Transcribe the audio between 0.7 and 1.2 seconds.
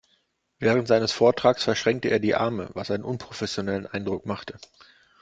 seines